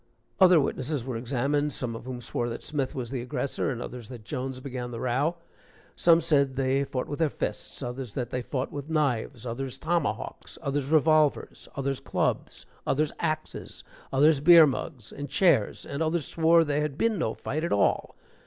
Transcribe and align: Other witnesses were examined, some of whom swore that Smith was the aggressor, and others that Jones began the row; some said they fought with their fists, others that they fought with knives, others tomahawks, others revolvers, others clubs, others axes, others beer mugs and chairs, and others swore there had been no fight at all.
Other 0.39 0.59
witnesses 0.59 1.03
were 1.05 1.15
examined, 1.15 1.71
some 1.73 1.95
of 1.95 2.05
whom 2.05 2.21
swore 2.21 2.49
that 2.49 2.63
Smith 2.63 2.95
was 2.95 3.11
the 3.11 3.21
aggressor, 3.21 3.69
and 3.69 3.83
others 3.83 4.09
that 4.09 4.23
Jones 4.23 4.59
began 4.59 4.89
the 4.89 4.99
row; 4.99 5.35
some 5.95 6.21
said 6.21 6.55
they 6.55 6.83
fought 6.85 7.07
with 7.07 7.19
their 7.19 7.29
fists, 7.29 7.83
others 7.83 8.15
that 8.15 8.31
they 8.31 8.41
fought 8.41 8.71
with 8.71 8.89
knives, 8.89 9.45
others 9.45 9.77
tomahawks, 9.77 10.57
others 10.63 10.89
revolvers, 10.89 11.69
others 11.75 11.99
clubs, 11.99 12.65
others 12.87 13.11
axes, 13.19 13.83
others 14.11 14.39
beer 14.39 14.65
mugs 14.65 15.11
and 15.11 15.29
chairs, 15.29 15.85
and 15.85 16.01
others 16.01 16.25
swore 16.27 16.63
there 16.63 16.81
had 16.81 16.97
been 16.97 17.19
no 17.19 17.35
fight 17.35 17.63
at 17.63 17.71
all. 17.71 18.15